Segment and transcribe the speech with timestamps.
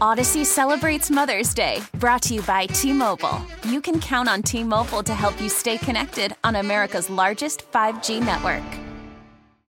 [0.00, 3.40] Odyssey celebrates Mother's Day, brought to you by T Mobile.
[3.64, 8.20] You can count on T Mobile to help you stay connected on America's largest 5G
[8.24, 8.62] network.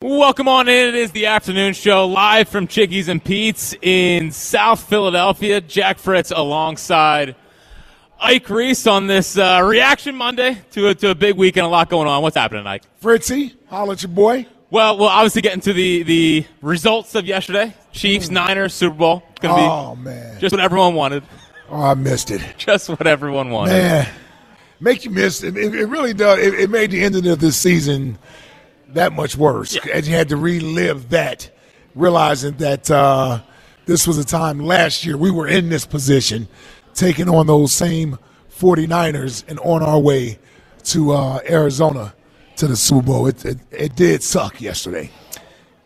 [0.01, 0.89] Welcome on in.
[0.89, 5.61] It is the afternoon show live from Chickies and Pete's in South Philadelphia.
[5.61, 7.37] Jack Fritz alongside
[8.21, 11.69] Ike Reese on this uh, Reaction Monday to a, to a big week and a
[11.69, 12.23] lot going on.
[12.23, 12.83] What's happening, Ike?
[13.01, 14.47] Fritzy, holla at your boy.
[14.71, 17.75] Well, we'll obviously get into the, the results of yesterday.
[17.93, 19.23] Chiefs, Niners, Super Bowl.
[19.43, 20.41] Gonna Oh, be man.
[20.41, 21.23] just what everyone wanted.
[21.71, 22.43] Oh, I missed it.
[22.59, 23.73] Just what everyone wanted.
[23.73, 24.09] Man,
[24.79, 25.57] make you miss it.
[25.57, 26.39] It, it really does.
[26.39, 28.19] It, it made the ending of this season
[28.89, 29.75] that much worse.
[29.93, 31.51] And you had to relive that,
[31.95, 33.41] realizing that uh,
[33.87, 36.47] this was a time last year we were in this position,
[36.93, 38.19] taking on those same
[38.59, 40.39] 49ers and on our way
[40.85, 42.13] to uh, Arizona
[42.57, 43.27] to the Super Bowl.
[43.29, 45.11] It, it, it did suck yesterday.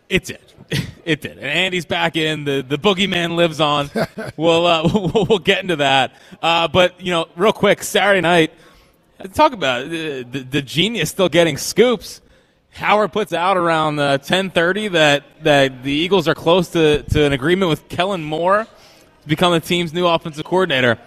[0.09, 0.46] It did.
[1.07, 1.39] It did.
[1.39, 2.43] And Andy's back in.
[2.43, 3.89] The the boogeyman lives on.
[4.37, 6.17] we'll, uh, we'll we'll get into that.
[6.43, 8.53] Uh, but you know, real quick, Saturday night.
[9.33, 12.21] Talk about the, the the genius still getting scoops.
[12.73, 17.25] Howard puts out around uh, ten thirty that that the Eagles are close to, to
[17.25, 18.67] an agreement with Kellen Moore
[19.23, 20.99] to become the team's new offensive coordinator.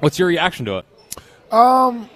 [0.00, 0.86] What's your reaction to it?
[1.52, 2.08] Um,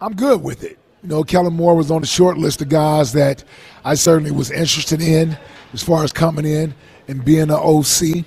[0.00, 0.78] I'm good with it.
[1.02, 3.44] You know, Kellen Moore was on the short list of guys that
[3.84, 5.36] I certainly was interested in
[5.76, 6.74] as far as coming in
[7.06, 8.24] and being an OC.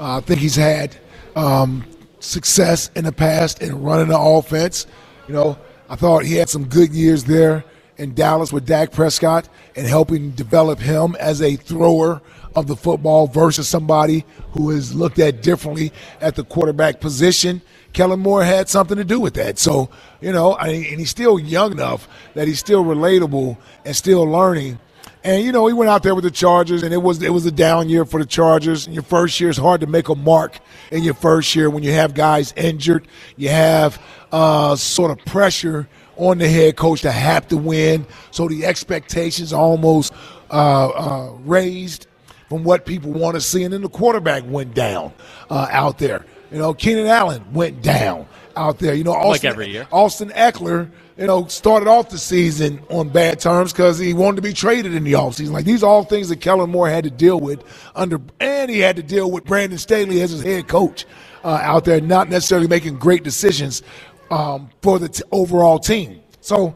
[0.00, 0.96] Uh, I think he's had
[1.36, 1.84] um,
[2.20, 4.86] success in the past in running the offense.
[5.28, 5.58] You know,
[5.90, 7.66] I thought he had some good years there
[7.98, 12.22] in Dallas with Dak Prescott and helping develop him as a thrower
[12.54, 15.92] of the football versus somebody who is looked at differently
[16.22, 17.60] at the quarterback position.
[17.92, 19.58] Kellen Moore had something to do with that.
[19.58, 19.90] So,
[20.22, 24.78] you know, I and he's still young enough that he's still relatable and still learning.
[25.26, 27.44] And you know, he went out there with the Chargers, and it was it was
[27.46, 28.86] a down year for the Chargers.
[28.86, 30.60] Your first year, it's hard to make a mark
[30.92, 33.08] in your first year when you have guys injured.
[33.36, 34.00] You have
[34.30, 39.52] uh, sort of pressure on the head coach to have to win, so the expectations
[39.52, 40.12] are almost
[40.52, 42.06] uh, uh, raised
[42.48, 43.64] from what people want to see.
[43.64, 45.12] And then the quarterback went down
[45.50, 46.24] uh, out there.
[46.52, 48.94] You know, Keenan Allen went down out there.
[48.94, 49.86] You know, Austin, every year.
[49.92, 54.42] Austin Ekeler, you know, started off the season on bad terms because he wanted to
[54.42, 55.50] be traded in the offseason.
[55.50, 57.62] Like these are all things that Kellen Moore had to deal with
[57.94, 61.06] under, and he had to deal with Brandon Staley as his head coach
[61.44, 63.82] uh, out there, not necessarily making great decisions
[64.30, 66.20] um, for the t- overall team.
[66.40, 66.74] So,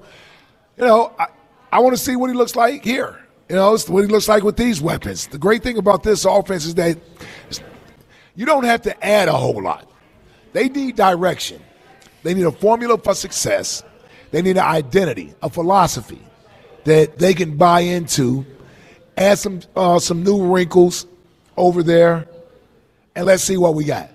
[0.77, 1.27] you know, I,
[1.73, 3.19] I want to see what he looks like here.
[3.49, 5.27] You know, it's what he looks like with these weapons.
[5.27, 6.97] The great thing about this offense is that
[8.37, 9.91] you don't have to add a whole lot.
[10.53, 11.61] They need direction.
[12.23, 13.83] They need a formula for success.
[14.31, 16.21] They need an identity, a philosophy
[16.85, 18.45] that they can buy into.
[19.17, 21.07] Add some uh, some new wrinkles
[21.57, 22.27] over there,
[23.15, 24.11] and let's see what we got.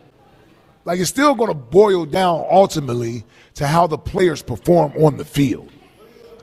[0.86, 3.24] Like it's still going to boil down ultimately
[3.56, 5.72] to how the players perform on the field.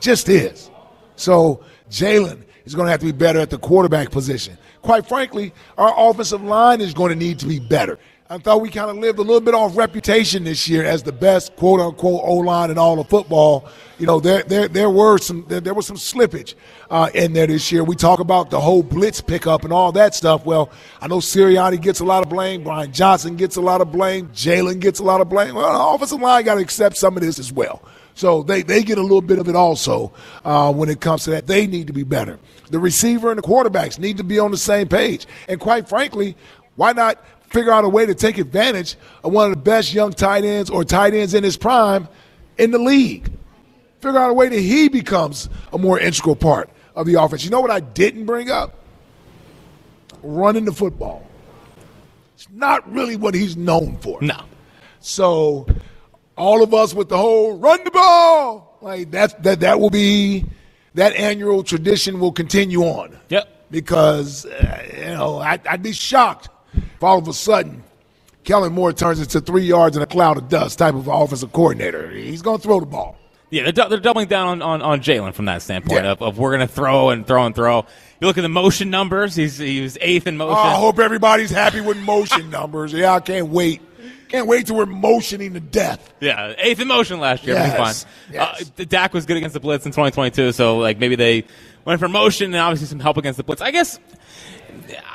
[0.00, 0.70] Just is.
[1.16, 4.58] So Jalen is going to have to be better at the quarterback position.
[4.82, 7.98] Quite frankly, our offensive line is going to need to be better.
[8.32, 11.12] I thought we kind of lived a little bit off reputation this year as the
[11.12, 13.68] best quote unquote O line in all of football.
[13.98, 16.54] You know, there there there were some there, there was some slippage
[16.88, 17.84] uh, in there this year.
[17.84, 20.46] We talk about the whole blitz pickup and all that stuff.
[20.46, 20.70] Well,
[21.02, 22.64] I know Sirianni gets a lot of blame.
[22.64, 24.28] Brian Johnson gets a lot of blame.
[24.28, 25.54] Jalen gets a lot of blame.
[25.54, 27.82] Well, the offensive line got to accept some of this as well.
[28.14, 30.10] So they, they get a little bit of it also
[30.42, 31.48] uh, when it comes to that.
[31.48, 32.38] They need to be better.
[32.70, 35.26] The receiver and the quarterbacks need to be on the same page.
[35.48, 36.34] And quite frankly,
[36.76, 40.12] why not figure out a way to take advantage of one of the best young
[40.12, 42.08] tight ends or tight ends in his prime
[42.58, 43.30] in the league?
[44.00, 47.44] Figure out a way that he becomes a more integral part of the offense.
[47.44, 48.80] You know what I didn't bring up?
[50.22, 51.26] Running the football.
[52.34, 54.20] It's not really what he's known for.
[54.20, 54.40] No.
[55.00, 55.66] So
[56.36, 60.44] all of us with the whole run the ball, like that that that will be
[60.94, 63.16] that annual tradition will continue on.
[63.28, 63.70] Yep.
[63.70, 67.82] Because uh, you know I'd, I'd be shocked if all of a sudden
[68.44, 72.10] Kellen Moore turns into three yards in a cloud of dust type of offensive coordinator.
[72.10, 73.16] He's going to throw the ball.
[73.50, 76.12] Yeah, they're, they're doubling down on, on, on Jalen from that standpoint Yeah.
[76.12, 77.86] of, of we're going to throw and throw and throw.
[78.20, 80.56] You look at the motion numbers; he's he was eighth in motion.
[80.56, 82.92] Oh, I hope everybody's happy with motion numbers.
[82.92, 83.82] Yeah, I can't wait
[84.28, 86.14] Can't wait till we're motioning to death.
[86.20, 87.56] Yeah, eighth in motion last year.
[87.56, 88.04] Yes.
[88.04, 88.10] Fine.
[88.32, 88.72] Yes.
[88.78, 91.44] Uh, Dak was good against the blitz in 2022, so like maybe they
[91.84, 93.60] went for motion and obviously some help against the blitz.
[93.60, 93.98] I guess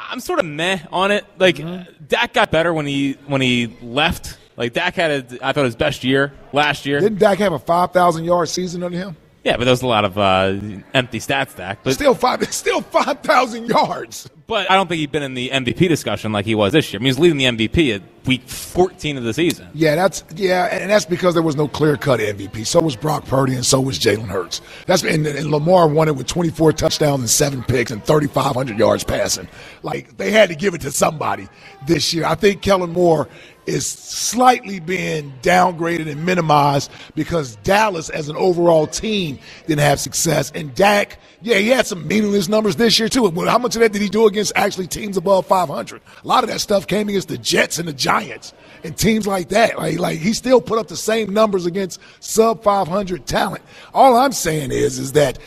[0.10, 1.26] I'm sort of meh on it.
[1.38, 2.06] Like mm-hmm.
[2.08, 4.38] Dak got better when he when he left.
[4.56, 7.00] Like Dak had, a, I thought his best year last year.
[7.00, 9.16] Didn't Dak have a 5,000 yard season under him?
[9.48, 10.60] Yeah, but there was a lot of uh,
[10.94, 11.82] empty stats, Dak.
[11.82, 14.30] But still five, still five thousand yards.
[14.46, 17.00] But I don't think he'd been in the MVP discussion like he was this year.
[17.00, 19.68] I mean, he was leading the MVP at week 14 of the season.
[19.74, 22.66] Yeah, that's yeah, and that's because there was no clear cut MVP.
[22.66, 24.62] So was Brock Purdy, and so was Jalen Hurts.
[24.86, 29.04] That's and, and Lamar won it with 24 touchdowns and seven picks and 3,500 yards
[29.04, 29.48] passing.
[29.84, 31.48] Like they had to give it to somebody
[31.88, 32.26] this year.
[32.26, 33.28] I think Kellen Moore
[33.68, 39.38] is slightly being downgraded and minimized because Dallas, as an overall team,
[39.68, 40.52] didn't have success.
[40.56, 43.30] And Dak, yeah, he had some meaningless numbers this year, too.
[43.46, 46.02] How much of that did he do against actually teams above 500?
[46.24, 48.54] A lot of that stuff came against the Jets and the Giants
[48.84, 49.78] and teams like that.
[49.78, 53.64] Like, like he still put up the same numbers against sub 500 talent.
[53.94, 55.38] All I'm saying is, is that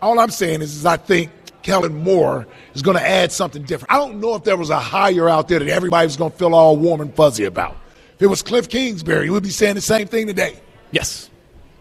[0.00, 1.30] all I'm saying is, is I think
[1.62, 3.92] Kellen Moore is going to add something different.
[3.92, 6.36] I don't know if there was a hire out there that everybody was going to
[6.36, 7.76] feel all warm and fuzzy about.
[8.16, 10.58] If it was Cliff Kingsbury, we'd be saying the same thing today.
[10.90, 11.30] Yes.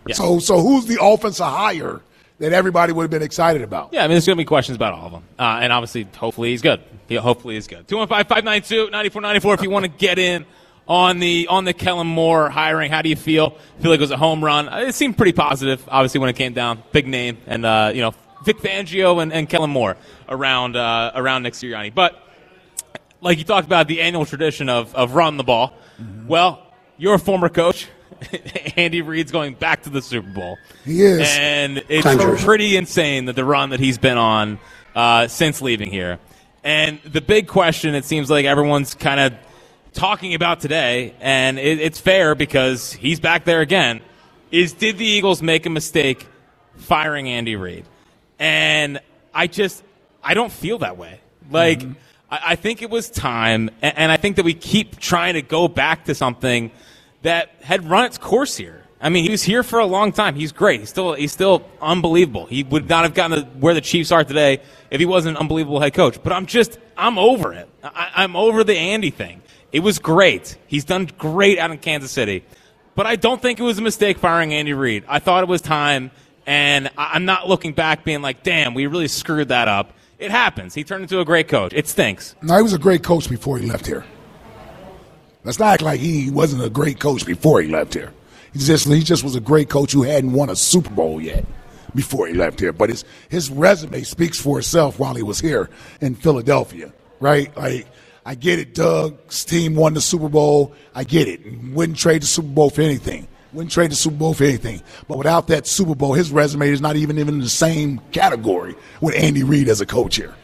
[0.07, 0.17] yes.
[0.17, 2.01] So, so who's the offensive hire
[2.39, 3.93] that everybody would have been excited about?
[3.93, 5.23] Yeah, I mean, there's going to be questions about all of them.
[5.37, 6.81] Uh, and obviously, hopefully, he's good.
[7.07, 7.87] He, hopefully, he's good.
[7.87, 10.45] 215 592 9494 if you want to get in
[10.87, 12.91] on the on the Kellen Moore hiring.
[12.91, 13.51] How do you feel?
[13.81, 14.67] Feel like it was a home run?
[14.87, 16.83] It seemed pretty positive, obviously, when it came down.
[16.91, 18.13] Big name, and uh, you know,
[18.43, 19.97] Vic Fangio and, and Kellen Moore
[20.27, 21.93] around uh, around Nick Sirianni.
[21.93, 22.21] But
[23.21, 25.73] like you talked about the annual tradition of, of run the ball.
[26.01, 26.27] Mm-hmm.
[26.27, 26.61] Well,
[26.97, 27.87] you're former coach.
[28.75, 30.57] Andy Reid's going back to the Super Bowl.
[30.83, 31.21] He is.
[31.21, 32.43] And it's Dangerous.
[32.43, 34.59] pretty insane that the run that he's been on
[34.95, 36.19] uh, since leaving here.
[36.63, 39.33] And the big question, it seems like everyone's kind of
[39.93, 44.01] talking about today, and it, it's fair because he's back there again,
[44.51, 46.27] is did the Eagles make a mistake
[46.75, 47.85] firing Andy Reid?
[48.39, 48.99] And
[49.33, 49.83] I just,
[50.23, 51.19] I don't feel that way.
[51.51, 51.93] Like, mm-hmm.
[52.31, 55.41] I, I, think it was time, and, and I think that we keep trying to
[55.41, 56.71] go back to something
[57.21, 58.83] that had run its course here.
[59.01, 60.35] I mean, he was here for a long time.
[60.35, 60.81] He's great.
[60.81, 62.45] He's still he's still unbelievable.
[62.47, 65.41] He would not have gotten to where the Chiefs are today if he wasn't an
[65.41, 66.21] unbelievable head coach.
[66.21, 67.69] But I'm just I'm over it.
[67.81, 69.41] I, I'm over the Andy thing.
[69.71, 70.57] It was great.
[70.67, 72.43] He's done great out in Kansas City.
[72.95, 75.05] But I don't think it was a mistake firing Andy Reid.
[75.07, 76.11] I thought it was time
[76.49, 79.93] and I'm not looking back being like, damn, we really screwed that up.
[80.17, 80.73] It happens.
[80.73, 81.73] He turned into a great coach.
[81.75, 82.35] It stinks.
[82.41, 84.03] No, he was a great coach before he left here.
[85.43, 88.11] Let's not act like he wasn't a great coach before he left here.
[88.51, 91.45] He just he just was a great coach who hadn't won a Super Bowl yet
[91.93, 92.73] before he left here.
[92.73, 95.69] But his his resume speaks for itself while he was here
[96.01, 97.55] in Philadelphia, right?
[97.55, 97.85] Like
[98.25, 100.73] I get it, Doug's team won the Super Bowl.
[100.95, 101.41] I get it.
[101.63, 103.27] Wouldn't trade the Super Bowl for anything.
[103.51, 104.81] Wouldn't trade the Super Bowl for anything.
[105.07, 108.75] But without that Super Bowl, his resume is not even, even in the same category
[109.01, 110.35] with Andy Reid as a coach here.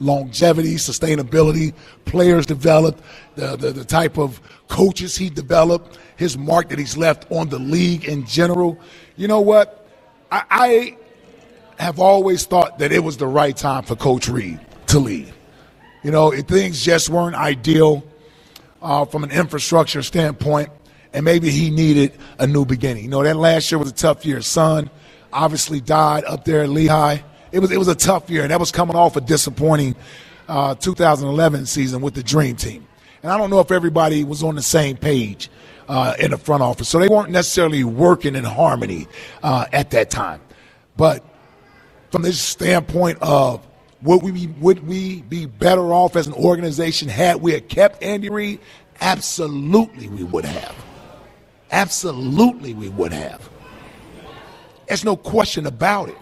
[0.00, 1.74] Longevity, sustainability,
[2.04, 3.02] players developed,
[3.36, 7.58] the, the, the type of coaches he developed, his mark that he's left on the
[7.58, 8.78] league in general.
[9.16, 9.86] You know what?
[10.32, 14.98] I, I have always thought that it was the right time for Coach Reid to
[14.98, 15.32] leave.
[16.02, 18.04] You know, things just weren't ideal
[18.82, 20.70] uh, from an infrastructure standpoint
[21.14, 23.04] and maybe he needed a new beginning.
[23.04, 24.42] You know, that last year was a tough year.
[24.42, 24.90] Son
[25.32, 27.18] obviously died up there at Lehigh.
[27.52, 29.94] It was it was a tough year, and that was coming off a disappointing
[30.48, 32.86] uh, 2011 season with the Dream Team.
[33.22, 35.48] And I don't know if everybody was on the same page
[35.88, 39.06] uh, in the front office, so they weren't necessarily working in harmony
[39.42, 40.40] uh, at that time.
[40.96, 41.24] But
[42.10, 43.64] from this standpoint of
[44.02, 48.02] would we be, would we be better off as an organization had we had kept
[48.02, 48.60] Andy Reid?
[49.00, 50.74] Absolutely, we would have.
[51.74, 53.50] Absolutely, we would have.
[54.86, 56.16] There's no question about it.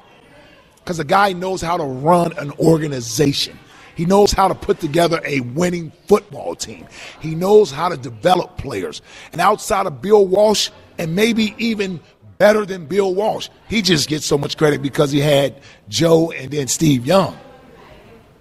[0.76, 3.58] Because the guy knows how to run an organization.
[3.94, 6.86] He knows how to put together a winning football team.
[7.20, 9.02] He knows how to develop players.
[9.32, 12.00] And outside of Bill Walsh, and maybe even
[12.38, 16.50] better than Bill Walsh, he just gets so much credit because he had Joe and
[16.50, 17.36] then Steve Young.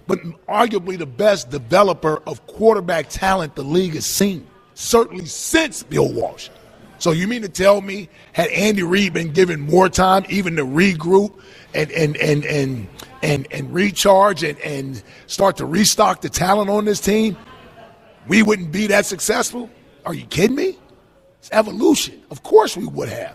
[0.06, 6.10] But arguably the best developer of quarterback talent the league has seen, certainly since Bill
[6.10, 6.48] Walsh.
[7.02, 10.64] So you mean to tell me had Andy Reid been given more time, even to
[10.64, 11.32] regroup
[11.74, 12.88] and and and and
[13.24, 17.36] and, and recharge and, and start to restock the talent on this team,
[18.28, 19.68] we wouldn't be that successful?
[20.06, 20.78] Are you kidding me?
[21.40, 22.22] It's evolution.
[22.30, 23.34] Of course we would have.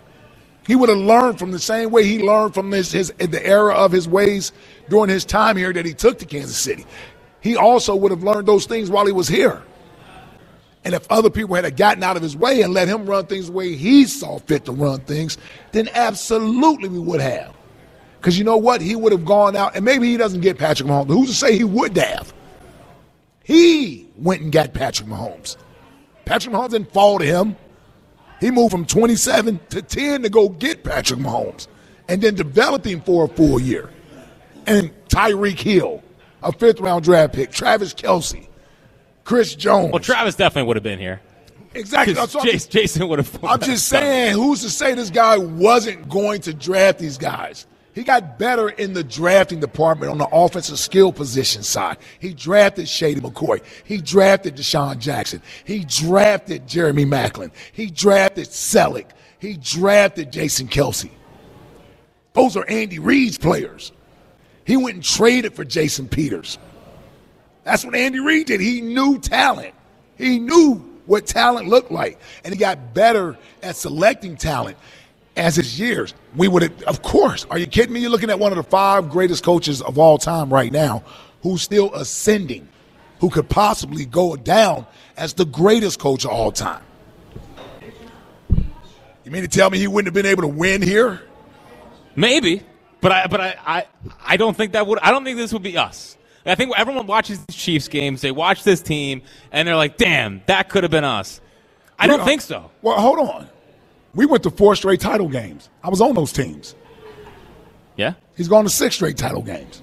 [0.66, 3.74] He would have learned from the same way he learned from his, his the era
[3.74, 4.52] of his ways
[4.88, 6.86] during his time here that he took to Kansas City.
[7.42, 9.62] He also would have learned those things while he was here.
[10.84, 13.46] And if other people had gotten out of his way and let him run things
[13.46, 15.36] the way he saw fit to run things,
[15.72, 17.54] then absolutely we would have.
[18.20, 18.80] Because you know what?
[18.80, 21.08] He would have gone out, and maybe he doesn't get Patrick Mahomes.
[21.08, 22.32] Who's to say he would have?
[23.44, 25.56] He went and got Patrick Mahomes.
[26.24, 27.56] Patrick Mahomes didn't fall to him.
[28.40, 31.66] He moved from 27 to 10 to go get Patrick Mahomes
[32.08, 33.90] and then developed him for a full year.
[34.66, 36.02] And Tyreek Hill,
[36.42, 38.47] a fifth round draft pick, Travis Kelce,
[39.28, 39.92] Chris Jones.
[39.92, 41.20] Well, Travis definitely would have been here.
[41.74, 42.14] Exactly.
[42.42, 43.44] Jason, Jason would have.
[43.44, 47.66] I'm just saying, who's to say this guy wasn't going to draft these guys?
[47.94, 51.98] He got better in the drafting department on the offensive skill position side.
[52.18, 53.60] He drafted Shady McCoy.
[53.84, 55.42] He drafted DeSean Jackson.
[55.66, 57.50] He drafted Jeremy Maclin.
[57.72, 59.10] He drafted Celek.
[59.40, 61.10] He drafted Jason Kelce.
[62.32, 63.92] Those are Andy Reid's players.
[64.64, 66.56] He went and traded for Jason Peters.
[67.68, 68.62] That's what Andy Reid did.
[68.62, 69.74] He knew talent.
[70.16, 74.78] He knew what talent looked like, and he got better at selecting talent
[75.36, 76.14] as his years.
[76.34, 77.44] We would have, of course.
[77.50, 78.00] Are you kidding me?
[78.00, 81.04] You're looking at one of the five greatest coaches of all time right now,
[81.42, 82.66] who's still ascending,
[83.20, 84.86] who could possibly go down
[85.18, 86.82] as the greatest coach of all time.
[88.50, 91.20] You mean to tell me he wouldn't have been able to win here?
[92.16, 92.62] Maybe,
[93.02, 93.86] but I but I, I
[94.24, 95.00] I don't think that would.
[95.00, 96.14] I don't think this would be us.
[96.46, 98.20] I think everyone watches the Chiefs games.
[98.20, 101.40] They watch this team and they're like, "Damn, that could have been us."
[101.98, 102.70] I don't think so.
[102.80, 103.48] Well, hold on.
[104.14, 105.68] We went to four straight title games.
[105.82, 106.74] I was on those teams.
[107.96, 108.14] Yeah.
[108.36, 109.82] He's gone to six straight title games.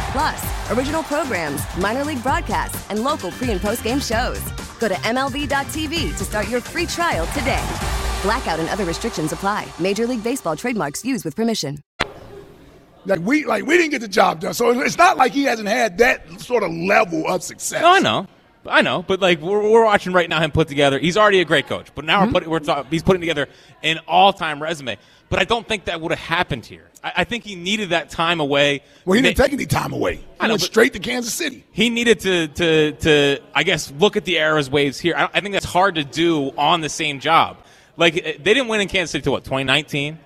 [0.11, 4.41] Plus, original programs, minor league broadcasts, and local pre and post game shows.
[4.79, 7.65] Go to MLB.tv to start your free trial today.
[8.21, 9.67] Blackout and other restrictions apply.
[9.79, 11.79] Major League Baseball trademarks used with permission.
[13.05, 15.67] Like we like we didn't get the job done, so it's not like he hasn't
[15.67, 17.81] had that sort of level of success.
[17.81, 18.27] No, I know.
[18.65, 20.99] I know, but like we're, we're watching right now him put together.
[20.99, 22.27] He's already a great coach, but now Mm-hmm.
[22.49, 23.47] we're putting we're he's putting together
[23.81, 24.97] an all-time resume.
[25.29, 26.89] But I don't think that would have happened here.
[27.03, 28.83] I, I think he needed that time away.
[29.05, 30.15] Well, he didn't Ma- take any time away.
[30.17, 31.65] He I know, went straight to Kansas City.
[31.71, 35.15] he needed to to to I guess look at the errors waves here.
[35.17, 37.57] I, I think that's hard to do on the same job.
[37.97, 40.19] Like eh, they didn't win in Kansas City till what 2019.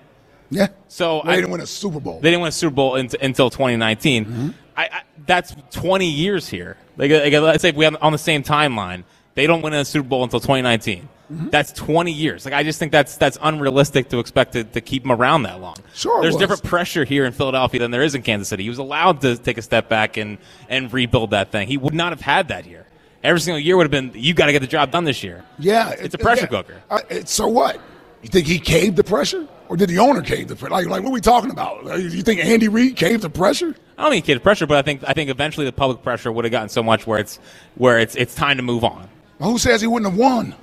[0.50, 0.68] Yeah.
[0.88, 2.20] So Well, they I- didn't win a Super Bowl.
[2.20, 4.24] They didn't win a Super Bowl in, until 2019.
[4.24, 4.48] Mm-hmm.
[4.76, 6.76] I, I, that's 20 years here.
[6.96, 9.04] Like, like, let's say if we have on the same timeline,
[9.34, 11.08] they don't win a Super Bowl until 2019.
[11.32, 11.48] Mm-hmm.
[11.50, 12.44] That's 20 years.
[12.44, 15.60] Like I just think that's that's unrealistic to expect to, to keep him around that
[15.60, 15.74] long.
[15.92, 18.62] Sure there's different pressure here in Philadelphia than there is in Kansas City.
[18.62, 21.66] He was allowed to take a step back and and rebuild that thing.
[21.66, 22.86] He would not have had that here.
[23.24, 25.44] Every single year would have been you got to get the job done this year.
[25.58, 26.46] Yeah, it's a pressure yeah.
[26.46, 26.82] cooker.
[26.88, 27.80] Uh, so what?
[28.22, 30.72] You think he caved the pressure, or did the owner cave the pressure?
[30.72, 31.86] Like, like what are we talking about?
[31.86, 33.74] Uh, You think Andy Reid caved the pressure?
[33.98, 36.44] I don't mean kid pressure, but I think I think eventually the public pressure would
[36.44, 37.38] have gotten so much where it's
[37.76, 39.08] where it's it's time to move on.
[39.38, 40.54] Well, who says he wouldn't have won?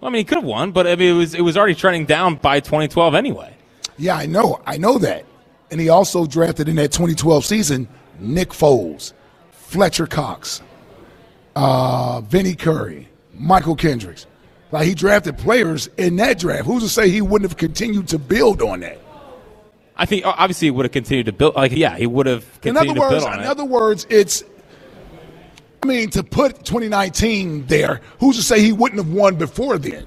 [0.00, 1.74] Well, I mean, he could have won, but I mean, it was it was already
[1.74, 3.54] trending down by 2012 anyway.
[3.98, 5.24] Yeah, I know, I know that.
[5.70, 7.88] And he also drafted in that 2012 season
[8.18, 9.12] Nick Foles,
[9.52, 10.60] Fletcher Cox,
[11.56, 14.26] uh, Vinny Curry, Mychal Kendricks.
[14.72, 16.64] Like he drafted players in that draft.
[16.64, 18.98] Who's to say he wouldn't have continued to build on that?
[19.96, 21.54] I think obviously he would have continued to build.
[21.54, 23.48] Like, yeah, he would have In continued other to words, build on in it.
[23.48, 24.42] other words, it's.
[25.82, 30.06] I mean, to put 2019 there, who's to say he wouldn't have won before then?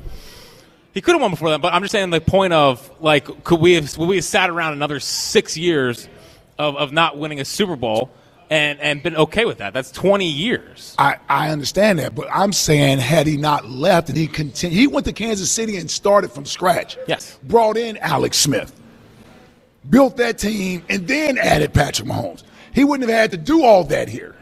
[0.93, 3.60] He could have won before that, but I'm just saying the point of like, could
[3.60, 6.07] we have would we have sat around another six years
[6.57, 8.10] of, of not winning a Super Bowl
[8.49, 9.73] and and been okay with that?
[9.73, 10.95] That's 20 years.
[10.97, 14.87] I, I understand that, but I'm saying had he not left and he continued, he
[14.87, 16.97] went to Kansas City and started from scratch.
[17.07, 17.39] Yes.
[17.43, 18.73] Brought in Alex Smith,
[19.89, 22.43] built that team, and then added Patrick Mahomes.
[22.73, 24.35] He wouldn't have had to do all that here.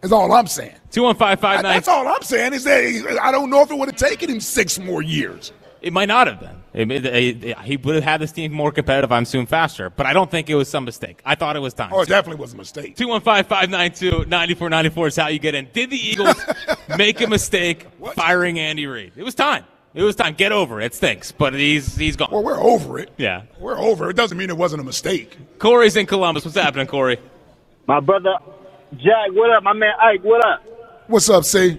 [0.00, 0.74] That's all I'm saying.
[0.90, 1.74] Two one five five nine.
[1.74, 4.28] That's all I'm saying is that he- I don't know if it would have taken
[4.28, 5.52] him six more years.
[5.80, 6.61] It might not have been.
[6.74, 9.90] It- it- it- he would have had this team more competitive, I'm soon faster.
[9.90, 11.20] But I don't think it was some mistake.
[11.24, 11.90] I thought it was time.
[11.92, 12.96] Oh, it definitely was a mistake.
[12.96, 15.68] 215 592 9494 is how you get in.
[15.72, 16.34] Did the Eagles
[16.96, 19.12] make a mistake firing Andy Reid?
[19.16, 19.64] It was time.
[19.94, 20.32] It was time.
[20.32, 20.86] Get over it.
[20.86, 22.30] It stinks, but he's he's gone.
[22.32, 23.10] Well, we're over it.
[23.18, 23.42] Yeah.
[23.60, 24.10] We're over it.
[24.10, 25.36] It doesn't mean it wasn't a mistake.
[25.58, 26.46] Corey's in Columbus.
[26.46, 27.18] What's happening, Corey?
[27.86, 28.32] My brother
[28.96, 29.62] Jack, what up?
[29.62, 30.62] My man Ike, what up?
[31.08, 31.78] What's up, C?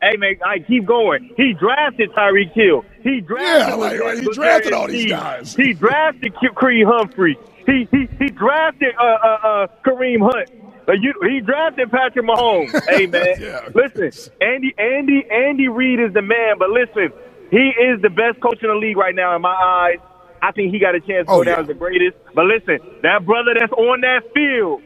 [0.00, 1.32] Hey man, Ike, keep going.
[1.36, 2.84] He drafted Tyreek Hill.
[3.02, 5.54] He drafted Yeah, like, like, he drafted all these guys.
[5.56, 7.36] He drafted Creed Humphrey.
[7.66, 10.50] He he he drafted uh uh, uh Kareem Hunt.
[10.88, 12.70] Uh, you, he drafted Patrick Mahomes.
[12.88, 13.68] hey man, Yeah.
[13.74, 17.12] listen, Andy Andy Andy Reid is the man, but listen,
[17.50, 19.98] he is the best coach in the league right now in my eyes.
[20.40, 21.60] I think he got a chance to Oh, go down yeah.
[21.62, 22.16] as the greatest.
[22.34, 24.80] But listen, that brother that's on that field,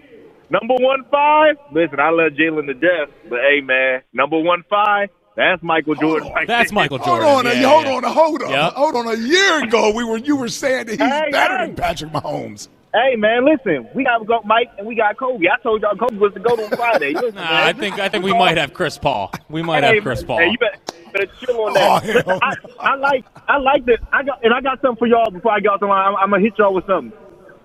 [0.53, 1.57] number one five.
[1.73, 6.31] Listen, I love Jalen to death, but hey man, number one five, that's Michael Jordan.
[6.37, 6.73] right That's there.
[6.73, 7.29] Michael Jordan.
[7.29, 8.75] Hold on, a, Yeah, hold on, hold on, Yep.
[8.75, 9.09] hold on.
[9.09, 11.59] A year ago, we were you were saying that he's Hey, better hey.
[11.59, 12.69] than Patrick Mahomes.
[12.95, 15.47] Hey man, listen, we got go Mike and we got Kobe.
[15.47, 17.15] I told y'all Kobe was the go to Friday.
[17.21, 19.33] Listen, Nah, man, I think I think we might have Chris Paul.
[19.51, 20.39] We might Hey, have Chris Paul.
[20.39, 20.79] Hey, you better,
[21.13, 22.01] better chill on Oh, that.
[22.01, 22.55] hell Listen, I,
[22.85, 25.61] I like I like the I got and I got something for y'all before I
[25.61, 26.09] get off the line.
[26.09, 27.15] I'm, I'm gonna hit y'all with something.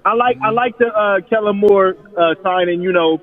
[0.07, 2.79] I like I like the uh, Kellen Moore uh, signing.
[2.79, 3.19] You know,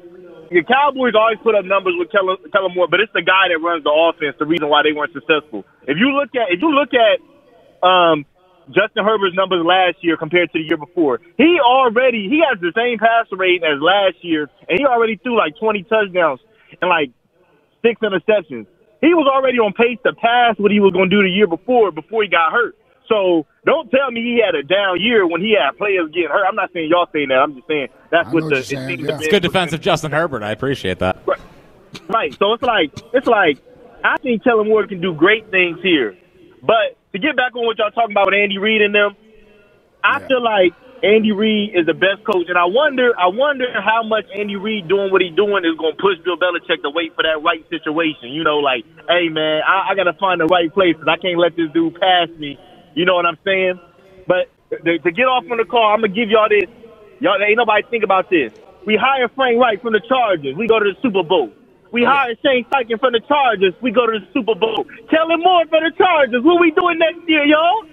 [0.52, 3.56] the Cowboys always put up numbers with Kellen, Kellen Moore, but it's the guy that
[3.64, 4.36] runs the offense.
[4.36, 5.64] The reason why they weren't successful.
[5.88, 7.24] If you look at if you look at
[7.80, 8.28] um,
[8.68, 11.20] Justin Herbert's numbers last year compared to the year before.
[11.36, 15.36] He already he has the same passer rate as last year, and he already threw
[15.36, 16.40] like 20 touchdowns
[16.80, 17.12] and like
[17.80, 18.68] six interceptions.
[19.00, 21.47] He was already on pace to pass what he was going to do the year
[21.47, 22.76] before before he got hurt.
[23.08, 26.47] So don't tell me he had a down year when he had players getting hurt.
[26.49, 27.36] I'm not saying y'all saying that.
[27.40, 29.17] I'm just saying that's I what the what it saying, yeah.
[29.17, 30.43] It's be- Good defensive Justin Herbert.
[30.43, 31.19] I appreciate that.
[32.08, 32.36] Right.
[32.38, 33.60] So it's like it's like
[34.04, 36.17] I think Kellen Moore can do great things here.
[36.62, 39.17] But to get back on what y'all talking about with Andy Reid and them,
[40.04, 40.26] I Yeah.
[40.28, 44.26] feel like Andy Reid is the best coach, and I wonder I wonder how much
[44.36, 47.23] Andy Reid doing what he's doing is going to push Bill Belichick to wait for
[47.25, 48.32] that right situation.
[48.32, 51.17] You know, like, hey man, I, I got to find the right place, and I
[51.19, 52.60] can't let this dude pass me.
[52.95, 53.80] You know what I'm saying?
[54.26, 56.69] But to, to get off on the call, I'm gonna give y'all this.
[57.21, 58.52] Y'all ain't nobody think about this.
[58.87, 60.57] We hire Frank Reich from the Chargers.
[60.57, 61.50] We go to the Super Bowl.
[61.91, 63.73] We hire Shane Steichen from the Chargers.
[63.80, 64.85] We go to the Super Bowl.
[65.11, 66.43] Kellen Moore for the Chargers.
[66.43, 67.85] What we doing next year, y'all?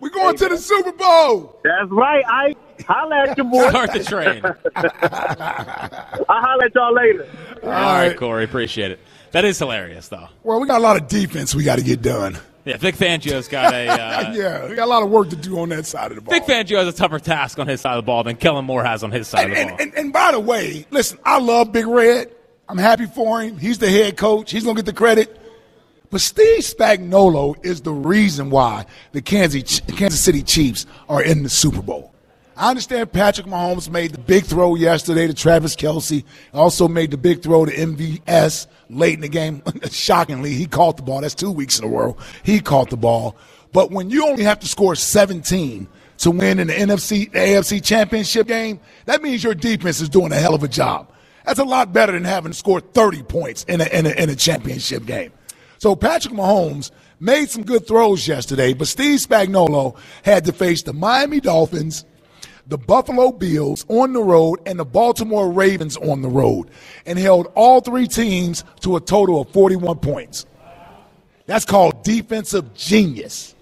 [0.00, 1.58] We're going to the Super Bowl.
[1.64, 2.24] That's right.
[2.26, 2.54] I
[2.86, 3.68] holla at your boy.
[3.68, 4.42] Start the train.
[4.76, 7.28] I holla at y'all later.
[7.64, 8.44] All right, Corey.
[8.44, 9.00] Appreciate it.
[9.32, 10.28] That is hilarious, though.
[10.44, 12.38] Well, we got a lot of defense we got to get done.
[12.68, 13.88] Yeah, Vic Fangio's got a.
[13.98, 16.20] Uh, yeah, we got a lot of work to do on that side of the
[16.20, 16.32] ball.
[16.32, 18.84] Vic Fangio has a tougher task on his side of the ball than Kellen Moore
[18.84, 19.80] has on his side and, of the and, ball.
[19.80, 22.30] and, and by the way, listen, I love Big Red.
[22.68, 23.58] I'm happy for him.
[23.58, 24.50] He's the head coach.
[24.50, 25.38] He's going to get the credit.
[26.10, 31.50] But Steve Spagnuolo is the reason why the Kansas, Kansas City Chiefs are in the
[31.50, 32.12] Super Bowl.
[32.58, 36.24] I understand Patrick Mahomes made the big throw yesterday to Travis Kelce.
[36.52, 39.62] Also made the big throw to MVS late in the game.
[39.92, 41.20] Shockingly, he caught the ball.
[41.20, 42.16] That's two weeks in a row.
[42.42, 43.36] He caught the ball.
[43.72, 45.86] But when you only have to score 17
[46.18, 50.36] to win in the NFC, AFC championship game, that means your defense is doing a
[50.36, 51.12] hell of a job.
[51.44, 54.30] That's a lot better than having to score 30 points in a, in a, in
[54.30, 55.30] a championship game.
[55.78, 56.90] So Patrick Mahomes
[57.20, 62.04] made some good throws yesterday, but Steve Spagnuolo had to face the Miami Dolphins,
[62.68, 66.70] the Buffalo Bills on the road, and the Baltimore Ravens on the road,
[67.06, 70.44] and held all three teams to a total of 41 points.
[71.46, 73.54] That's called defensive genius.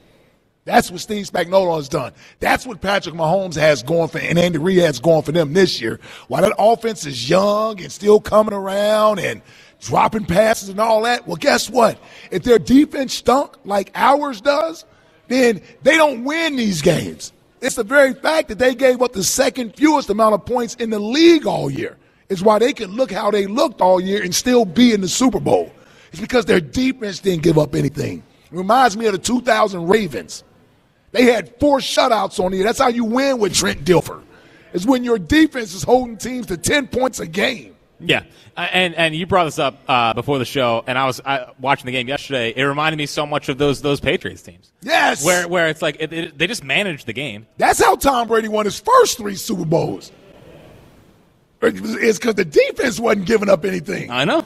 [0.65, 2.13] That's what Steve Spagnuolo has done.
[2.41, 5.81] That's what Patrick Mahomes has going for, and Andy Reid has going for them this
[5.81, 6.01] year.
[6.27, 9.41] While that offense is young and still coming around and
[9.81, 11.97] dropping passes and all that, well, guess what?
[12.33, 14.85] If their defense stunk like ours does,
[15.29, 17.33] then they don't win these games.
[17.61, 20.91] It's the very fact that they gave up the second fewest amount of points in
[20.91, 21.97] the league all year.
[22.29, 25.09] Is why they can look how they looked all year and still be in the
[25.09, 25.71] Super Bowl.
[26.11, 28.23] It's because their defense didn't give up anything.
[28.51, 30.43] It reminds me of the 2000 Ravens.
[31.13, 32.65] They had four shutouts on you.
[32.65, 34.23] That's how you win with Trent Dilfer.
[34.73, 37.76] Is when your defense is holding teams to 10 points a game.
[37.99, 38.25] Yeah,
[38.57, 41.53] Uh, and and you brought this up uh, before the show, and I was uh,
[41.59, 42.53] watching the game yesterday.
[42.55, 44.71] It reminded me so much of those those Patriots teams.
[44.83, 45.25] Yes.
[45.25, 47.47] where where it's like it, it, they just manage the game.
[47.57, 50.13] That's how Tom Brady won his first three Super Bowls.
[51.63, 54.11] It's because the defense wasn't giving up anything.
[54.11, 54.45] I know,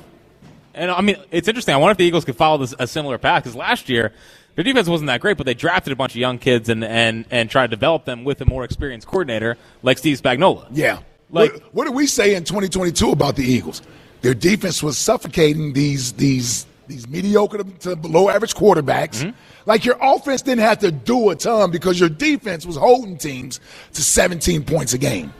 [0.74, 1.74] and I mean it's interesting.
[1.74, 4.12] I wonder if the Eagles could follow this a similar path because last year
[4.54, 7.24] their defense wasn't that great, but they drafted a bunch of young kids and and
[7.30, 10.68] and tried to develop them with a more experienced coordinator like Steve Spagnuolo.
[10.70, 11.00] Yeah.
[11.30, 13.82] Like- what, what did we say in 2022 about the Eagles?
[14.22, 19.22] Their defense was suffocating these these these mediocre to, below average quarterbacks.
[19.22, 19.30] Mm-hmm.
[19.64, 23.60] Like your offense didn't have to do a ton because your defense was holding teams
[23.94, 25.32] to 17 points a game.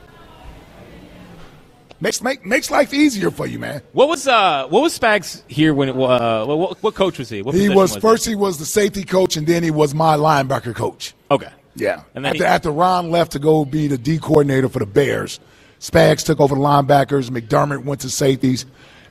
[1.99, 3.83] Makes make, makes life easier for you, man.
[3.91, 7.43] What was uh what was Spags here when it, uh what, what coach was he?
[7.43, 7.99] What He was he?
[8.01, 8.25] first.
[8.25, 11.13] He was the safety coach, and then he was my linebacker coach.
[11.29, 11.49] Okay.
[11.75, 12.01] Yeah.
[12.15, 14.87] And then after, he- after Ron left to go be the D coordinator for the
[14.87, 15.39] Bears,
[15.81, 17.29] Spags took over the linebackers.
[17.31, 18.67] McDermott went to safeties,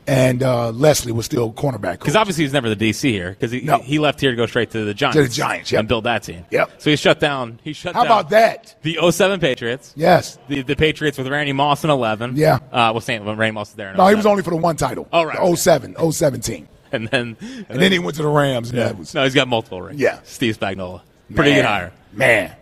[0.07, 1.99] and uh, Leslie was still cornerback.
[1.99, 3.79] Because obviously he's never the DC here because he, No.
[3.79, 5.17] he left here to go straight to the Giants.
[5.17, 5.81] To the Giants, yep.
[5.81, 6.45] and build that team.
[6.51, 6.81] Yep.
[6.81, 7.59] So he shut down.
[7.65, 7.95] He shut.
[7.95, 8.77] How down about that?
[8.83, 9.93] The 07 Patriots.
[9.97, 10.39] Yes.
[10.49, 12.37] The the Patriots with Randy Moss in 11.
[12.37, 12.57] Yeah.
[12.71, 13.93] Uh, well, Saint Randy Moss was there.
[13.95, 15.09] No, he was only for the one title.
[15.13, 16.69] Oh, right, The 07, 07 team.
[16.93, 17.37] And then
[17.69, 18.91] And then he went to the Rams, and yeah.
[18.91, 20.01] was no, he's got multiple rings.
[20.01, 20.19] Yeah.
[20.25, 21.03] Steve Spagnuolo.
[21.33, 21.59] Pretty Man.
[21.61, 21.93] good hire.
[22.13, 22.53] Man,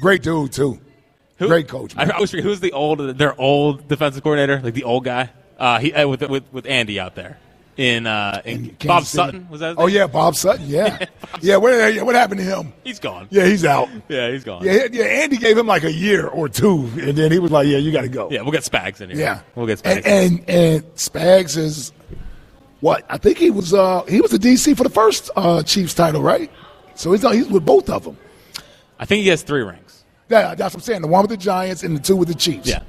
[0.00, 0.78] great dude too.
[1.38, 1.94] Who- Great coach.
[1.96, 2.26] I Man.
[2.26, 5.30] forget who's the old their old defensive coordinator, like the old guy.
[5.58, 7.38] Uh, he uh, with with with Andy out there
[7.76, 9.16] in uh in, Bob City.
[9.24, 9.76] Sutton was that?
[9.78, 10.66] Oh yeah, Bob Sutton.
[10.68, 11.06] Yeah,
[11.40, 11.56] yeah.
[11.56, 11.72] What,
[12.04, 12.72] what happened to him?
[12.84, 13.28] he's gone.
[13.30, 13.88] Yeah, he's out.
[14.08, 14.64] Yeah, he's gone.
[14.64, 15.04] Yeah, yeah.
[15.04, 17.92] Andy gave him like a year or two, and then he was like, "Yeah, you
[17.92, 19.18] got to go." Yeah, we'll get Spags in here.
[19.18, 19.96] Yeah, we'll get Spags.
[20.04, 21.92] And, and and Spags is
[22.80, 23.72] what I think he was.
[23.72, 26.50] Uh, he was the DC for the first uh, Chiefs title, right?
[26.96, 28.18] So he's he's with both of them.
[28.98, 29.87] I think he has three rings.
[30.28, 31.02] Yeah, that's what I'm saying.
[31.02, 32.68] The one with the Giants and the two with the Chiefs.
[32.68, 32.82] Yeah.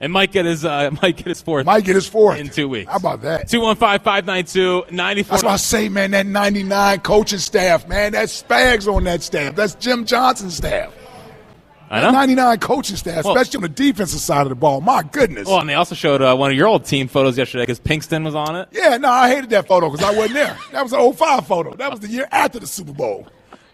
[0.00, 2.68] And Mike get his uh, Mike get his fourth Mike get his fourth in two
[2.68, 2.88] weeks.
[2.90, 3.48] How about that?
[3.48, 5.26] 215-592-94.
[5.28, 9.54] That's what I say, man, that 99 coaching staff, man, that's Spags on that staff.
[9.56, 10.94] That's Jim Johnson's staff.
[11.90, 12.18] I That know.
[12.18, 14.80] 99 coaching staff, Well- especially on the defensive side of the ball.
[14.82, 15.48] My goodness.
[15.48, 18.24] Well, and they also showed uh, one of your old team photos yesterday because Pinkston
[18.24, 18.68] was on it.
[18.72, 20.56] Yeah, no, I hated that photo because I wasn't there.
[20.72, 21.74] That was an 05 photo.
[21.74, 23.26] That was the year after the Super Bowl.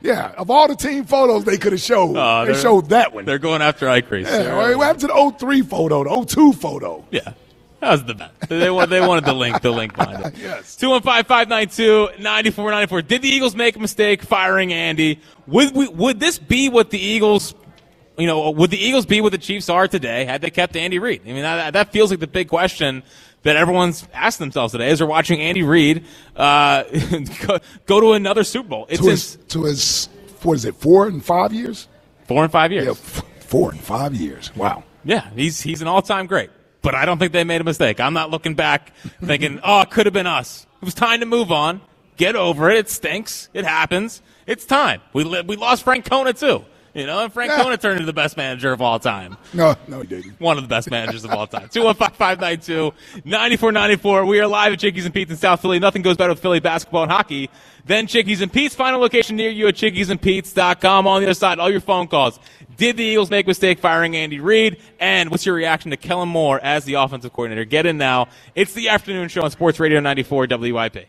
[0.04, 3.24] Yeah, of all the team photos they could have showed, Uh, they showed that one.
[3.24, 4.28] They're going after Ike Reese.
[4.28, 7.02] Yeah, well, what happened to the 03 photo, the 02 photo?
[7.10, 7.32] Yeah.
[7.80, 8.32] That was the best.
[8.48, 10.34] They, they wanted the link, the link behind it.
[10.42, 10.76] Yes.
[10.76, 13.08] 215-592-9494.
[13.08, 15.20] Did the Eagles make a mistake firing Andy?
[15.46, 17.54] Would we, would this be what the Eagles,
[18.18, 20.98] you know, would the Eagles be what the Chiefs are today had they kept Andy
[20.98, 21.22] Reid?
[21.24, 23.02] I mean, that, that feels like the big question
[23.44, 26.04] that everyone's asked themselves today as they're watching Andy Reid
[26.36, 26.82] uh,
[27.46, 28.86] go, go to another Super Bowl.
[28.88, 30.08] It's To in his, to his,
[30.42, 31.88] what is it, four and five years?
[32.26, 32.84] four and five years.
[32.86, 34.54] Yeah, f- four and five years.
[34.56, 34.82] Wow.
[35.04, 36.50] Yeah, he's he's an all time great.
[36.82, 38.00] But I don't think they made a mistake.
[38.00, 40.66] I'm not looking back thinking, oh, it could have been us.
[40.82, 41.80] It was time to move on.
[42.16, 42.76] Get over it.
[42.78, 43.48] It stinks.
[43.54, 44.22] It happens.
[44.46, 45.00] It's time.
[45.12, 46.64] We li- we lost Francona too.
[47.00, 47.60] You know, and Frank Yeah.
[47.62, 49.36] Kona turned into the best manager of all time.
[49.52, 50.40] No, no, he didn't.
[50.40, 51.68] One of the best managers of all time.
[51.70, 54.26] 215-592-9494.
[54.28, 55.80] We are live at Chickies and Pete's in South Philly.
[55.80, 57.50] Nothing goes better with Philly basketball and hockey
[57.84, 58.74] than Chickies and Pete's.
[58.76, 61.06] Final location near you at chickiesandpete's.com.
[61.06, 62.38] On the other side, all your phone calls.
[62.76, 64.80] Did the Eagles make a mistake firing Andy Reid?
[65.00, 67.64] And what's your reaction to Kellen Moore as the offensive coordinator?
[67.64, 68.28] Get in now.
[68.54, 71.08] It's the afternoon show on Sports Radio 94 WIP.